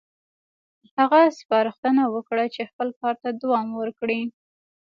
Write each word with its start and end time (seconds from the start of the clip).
هغه 0.97 1.19
سپارښتنه 1.39 2.03
وکړه 2.15 2.45
چې 2.53 2.61
خپل 2.69 2.87
کار 2.99 3.15
ته 3.21 3.29
دوام 3.41 3.67
ورکړي. 3.79 4.21